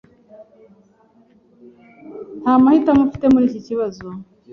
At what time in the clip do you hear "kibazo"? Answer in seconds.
3.67-4.05